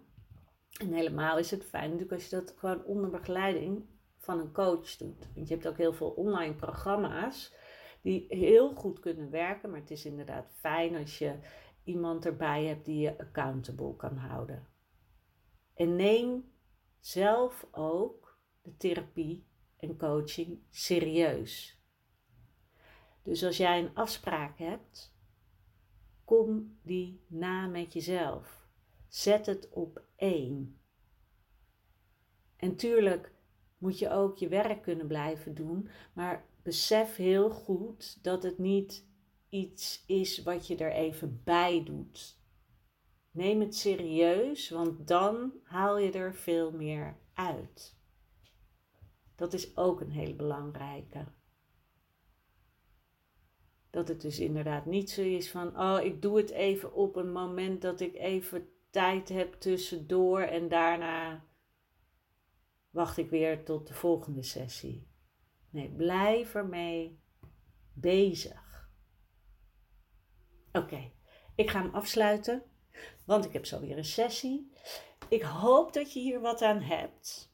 En 0.79 0.93
helemaal 0.93 1.37
is 1.37 1.51
het 1.51 1.63
fijn 1.63 1.83
natuurlijk 1.83 2.13
als 2.13 2.29
je 2.29 2.35
dat 2.35 2.53
gewoon 2.57 2.83
onder 2.83 3.09
begeleiding 3.09 3.85
van 4.17 4.39
een 4.39 4.51
coach 4.51 4.97
doet. 4.97 5.27
Want 5.35 5.47
je 5.47 5.53
hebt 5.53 5.67
ook 5.67 5.77
heel 5.77 5.93
veel 5.93 6.09
online 6.09 6.53
programma's 6.53 7.53
die 8.01 8.25
heel 8.27 8.73
goed 8.73 8.99
kunnen 8.99 9.29
werken. 9.29 9.69
Maar 9.69 9.79
het 9.79 9.91
is 9.91 10.05
inderdaad 10.05 10.51
fijn 10.53 10.95
als 10.95 11.17
je 11.17 11.39
iemand 11.83 12.25
erbij 12.25 12.65
hebt 12.65 12.85
die 12.85 12.99
je 12.99 13.17
accountable 13.17 13.95
kan 13.95 14.17
houden. 14.17 14.67
En 15.73 15.95
neem 15.95 16.51
zelf 16.99 17.67
ook 17.71 18.39
de 18.61 18.77
therapie 18.77 19.47
en 19.77 19.97
coaching 19.97 20.59
serieus. 20.69 21.83
Dus 23.23 23.43
als 23.43 23.57
jij 23.57 23.79
een 23.79 23.95
afspraak 23.95 24.57
hebt, 24.57 25.14
kom 26.25 26.77
die 26.81 27.21
na 27.27 27.67
met 27.67 27.93
jezelf. 27.93 28.67
Zet 29.07 29.45
het 29.45 29.69
op 29.69 30.01
één. 30.15 30.79
En 32.55 32.75
tuurlijk 32.75 33.33
moet 33.77 33.99
je 33.99 34.09
ook 34.09 34.37
je 34.37 34.47
werk 34.47 34.81
kunnen 34.81 35.07
blijven 35.07 35.55
doen, 35.55 35.89
maar 36.13 36.45
besef 36.63 37.15
heel 37.15 37.49
goed 37.49 38.23
dat 38.23 38.43
het 38.43 38.57
niet 38.57 39.05
iets 39.49 40.03
is 40.07 40.43
wat 40.43 40.67
je 40.67 40.75
er 40.75 40.91
even 40.91 41.41
bij 41.43 41.83
doet. 41.83 42.39
Neem 43.31 43.59
het 43.59 43.75
serieus, 43.75 44.69
want 44.69 45.07
dan 45.07 45.53
haal 45.63 45.97
je 45.97 46.11
er 46.11 46.35
veel 46.35 46.71
meer 46.71 47.17
uit. 47.33 47.95
Dat 49.35 49.53
is 49.53 49.77
ook 49.77 50.01
een 50.01 50.11
hele 50.11 50.35
belangrijke. 50.35 51.25
Dat 53.95 54.07
het 54.07 54.21
dus 54.21 54.39
inderdaad 54.39 54.85
niet 54.85 55.09
zo 55.09 55.21
is 55.21 55.51
van, 55.51 55.79
oh, 55.79 56.03
ik 56.03 56.21
doe 56.21 56.37
het 56.37 56.49
even 56.49 56.93
op 56.93 57.15
een 57.15 57.31
moment 57.31 57.81
dat 57.81 57.99
ik 57.99 58.15
even 58.15 58.69
tijd 58.89 59.29
heb 59.29 59.53
tussendoor 59.53 60.41
en 60.41 60.67
daarna 60.67 61.45
wacht 62.89 63.17
ik 63.17 63.29
weer 63.29 63.63
tot 63.63 63.87
de 63.87 63.93
volgende 63.93 64.43
sessie. 64.43 65.07
Nee, 65.69 65.89
blijf 65.89 66.55
ermee 66.55 67.19
bezig. 67.93 68.89
Oké, 70.71 71.11
ik 71.55 71.69
ga 71.69 71.81
hem 71.81 71.93
afsluiten, 71.93 72.63
want 73.25 73.45
ik 73.45 73.53
heb 73.53 73.65
zo 73.65 73.79
weer 73.79 73.97
een 73.97 74.05
sessie. 74.05 74.71
Ik 75.29 75.41
hoop 75.41 75.93
dat 75.93 76.13
je 76.13 76.19
hier 76.19 76.41
wat 76.41 76.61
aan 76.61 76.81
hebt. 76.81 77.53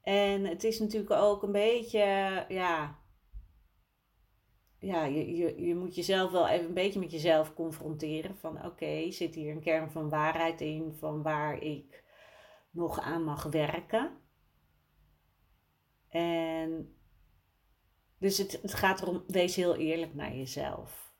En 0.00 0.44
het 0.44 0.64
is 0.64 0.78
natuurlijk 0.78 1.10
ook 1.10 1.42
een 1.42 1.52
beetje, 1.52 2.44
ja, 2.48 3.04
ja 4.86 5.04
je, 5.04 5.36
je, 5.36 5.66
je 5.66 5.74
moet 5.74 5.94
jezelf 5.94 6.30
wel 6.30 6.48
even 6.48 6.66
een 6.66 6.74
beetje 6.74 7.00
met 7.00 7.10
jezelf 7.10 7.54
confronteren. 7.54 8.36
Van 8.36 8.64
oké, 8.64 9.10
zit 9.10 9.34
hier 9.34 9.52
een 9.52 9.60
kern 9.60 9.90
van 9.90 10.08
waarheid 10.08 10.60
in, 10.60 10.94
van 10.98 11.22
waar 11.22 11.62
ik 11.62 12.04
nog 12.70 13.00
aan 13.00 13.24
mag 13.24 13.42
werken. 13.42 14.10
En 16.08 16.96
dus 18.18 18.38
het, 18.38 18.58
het 18.62 18.74
gaat 18.74 19.02
erom, 19.02 19.24
wees 19.26 19.56
heel 19.56 19.76
eerlijk 19.76 20.14
naar 20.14 20.34
jezelf. 20.36 21.14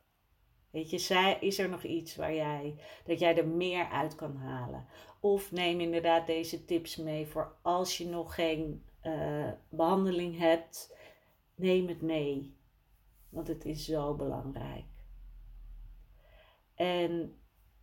Weet 0.71 0.91
je, 0.91 1.37
is 1.41 1.59
er 1.59 1.69
nog 1.69 1.83
iets 1.83 2.17
waar 2.17 2.35
jij, 2.35 2.81
dat 3.05 3.19
jij 3.19 3.37
er 3.37 3.49
meer 3.49 3.89
uit 3.89 4.15
kan 4.15 4.37
halen? 4.37 4.87
Of 5.21 5.53
neem 5.53 5.81
inderdaad 5.81 6.27
deze 6.27 6.65
tips 6.65 6.97
mee 6.97 7.27
voor 7.27 7.57
als 7.63 7.99
je 7.99 8.07
nog 8.07 8.35
geen 8.35 8.85
uh, 9.03 9.53
behandeling 9.69 10.39
hebt. 10.39 10.97
Neem 11.55 11.89
het 11.89 12.03
mee, 12.03 12.56
want 13.37 13.49
het 13.49 13.65
is 13.65 13.85
zo 13.85 14.15
belangrijk. 14.15 14.85
En 16.75 17.39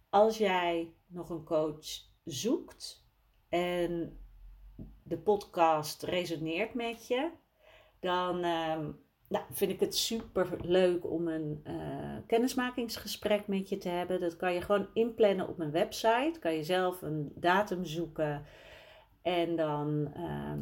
als 0.09 0.37
jij 0.37 0.93
nog 1.07 1.29
een 1.29 1.43
coach 1.43 1.85
zoekt 2.23 3.05
en 3.49 4.19
de 5.03 5.17
podcast 5.17 6.03
resoneert 6.03 6.73
met 6.73 7.07
je, 7.07 7.29
dan 7.99 8.43
ehm, 8.43 8.91
nou, 9.29 9.45
vind 9.51 9.71
ik 9.71 9.79
het 9.79 9.95
super 9.95 10.57
leuk 10.61 11.11
om 11.11 11.27
een 11.27 11.63
uh, 11.67 12.17
kennismakingsgesprek 12.27 13.47
met 13.47 13.69
je 13.69 13.77
te 13.77 13.89
hebben. 13.89 14.19
Dat 14.19 14.35
kan 14.35 14.53
je 14.53 14.61
gewoon 14.61 14.87
inplannen 14.93 15.47
op 15.47 15.57
mijn 15.57 15.71
website. 15.71 16.39
Kan 16.39 16.53
je 16.53 16.63
zelf 16.63 17.01
een 17.01 17.31
datum 17.35 17.85
zoeken. 17.85 18.45
En 19.21 19.55
dan, 19.55 20.11
ehm, 20.13 20.61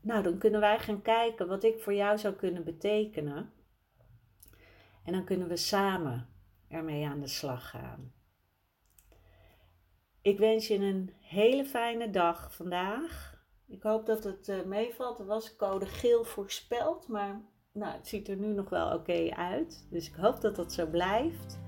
nou, 0.00 0.22
dan 0.22 0.38
kunnen 0.38 0.60
wij 0.60 0.78
gaan 0.78 1.02
kijken 1.02 1.48
wat 1.48 1.64
ik 1.64 1.80
voor 1.80 1.94
jou 1.94 2.18
zou 2.18 2.34
kunnen 2.34 2.64
betekenen. 2.64 3.52
En 5.08 5.14
dan 5.14 5.24
kunnen 5.24 5.48
we 5.48 5.56
samen 5.56 6.28
ermee 6.68 7.06
aan 7.06 7.20
de 7.20 7.26
slag 7.26 7.70
gaan. 7.70 8.12
Ik 10.22 10.38
wens 10.38 10.66
je 10.66 10.74
een 10.74 11.12
hele 11.20 11.64
fijne 11.64 12.10
dag 12.10 12.54
vandaag. 12.54 13.42
Ik 13.66 13.82
hoop 13.82 14.06
dat 14.06 14.24
het 14.24 14.48
uh, 14.48 14.64
meevalt. 14.64 15.18
Er 15.18 15.26
was 15.26 15.56
code 15.56 15.86
geel 15.86 16.24
voorspeld, 16.24 17.08
maar 17.08 17.40
nou, 17.72 17.92
het 17.92 18.08
ziet 18.08 18.28
er 18.28 18.36
nu 18.36 18.46
nog 18.46 18.68
wel 18.68 18.94
oké 18.94 19.30
uit. 19.34 19.86
Dus 19.90 20.08
ik 20.08 20.14
hoop 20.14 20.40
dat 20.40 20.56
dat 20.56 20.72
zo 20.72 20.86
blijft. 20.86 21.58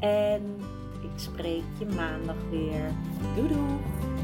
En 0.00 0.56
ik 1.02 1.18
spreek 1.18 1.64
je 1.78 1.86
maandag 1.86 2.48
weer. 2.50 2.92
Doei! 3.36 4.23